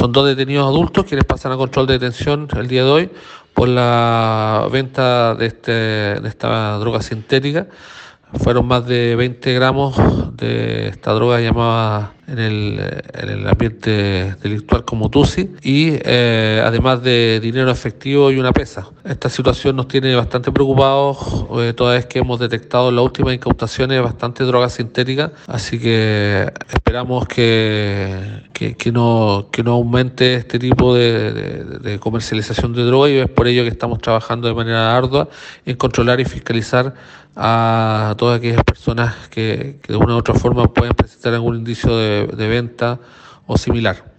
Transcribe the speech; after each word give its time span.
son 0.00 0.12
dos 0.12 0.26
detenidos 0.26 0.66
adultos 0.66 1.04
quienes 1.04 1.26
pasan 1.26 1.52
a 1.52 1.58
control 1.58 1.86
de 1.86 1.98
detención 1.98 2.48
el 2.56 2.68
día 2.68 2.84
de 2.84 2.90
hoy 2.90 3.10
por 3.52 3.68
la 3.68 4.66
venta 4.72 5.34
de, 5.34 5.44
este, 5.44 5.72
de 5.72 6.26
esta 6.26 6.78
droga 6.78 7.02
sintética. 7.02 7.66
Fueron 8.32 8.66
más 8.66 8.86
de 8.86 9.14
20 9.14 9.52
gramos 9.52 9.94
de 10.38 10.88
esta 10.88 11.12
droga 11.12 11.38
llamada 11.40 12.14
en 12.30 12.38
el, 12.38 13.02
en 13.14 13.28
el 13.28 13.48
ambiente 13.48 14.36
delictual 14.42 14.84
como 14.84 15.10
TUSI 15.10 15.50
y 15.62 15.94
eh, 16.04 16.62
además 16.64 17.02
de 17.02 17.40
dinero 17.40 17.70
efectivo 17.70 18.30
y 18.30 18.38
una 18.38 18.52
pesa. 18.52 18.88
Esta 19.04 19.28
situación 19.28 19.76
nos 19.76 19.88
tiene 19.88 20.14
bastante 20.14 20.52
preocupados 20.52 21.18
eh, 21.58 21.72
toda 21.72 21.94
vez 21.94 22.06
que 22.06 22.20
hemos 22.20 22.38
detectado 22.38 22.90
en 22.90 22.96
las 22.96 23.04
últimas 23.04 23.34
incautaciones 23.34 24.00
bastante 24.02 24.44
drogas 24.44 24.74
sintéticas, 24.74 25.32
así 25.48 25.78
que 25.78 26.52
esperamos 26.72 27.26
que, 27.26 28.44
que, 28.52 28.76
que 28.76 28.92
no, 28.92 29.48
que 29.50 29.64
no 29.64 29.72
aumente 29.72 30.34
este 30.34 30.58
tipo 30.58 30.94
de, 30.94 31.32
de, 31.32 31.78
de 31.80 31.98
comercialización 31.98 32.72
de 32.74 32.84
droga 32.84 33.10
y 33.10 33.16
es 33.18 33.28
por 33.28 33.48
ello 33.48 33.62
que 33.64 33.70
estamos 33.70 33.98
trabajando 33.98 34.46
de 34.46 34.54
manera 34.54 34.96
ardua 34.96 35.28
en 35.66 35.76
controlar 35.76 36.20
y 36.20 36.24
fiscalizar 36.24 36.94
a 37.36 38.14
todas 38.18 38.38
aquellas 38.38 38.62
personas 38.64 39.28
que, 39.28 39.78
que 39.82 39.92
de 39.92 39.98
una 39.98 40.14
u 40.14 40.18
otra 40.18 40.34
forma 40.34 40.72
pueden 40.72 40.94
presentar 40.94 41.34
algún 41.34 41.56
indicio 41.56 41.96
de, 42.26 42.48
venta 42.48 42.98
o 43.46 43.56
similar. 43.56 44.04